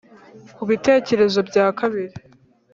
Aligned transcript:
ku 0.55 0.63
bitekerezo 0.69 1.39
bya 1.49 1.65
kabiri 1.79 2.15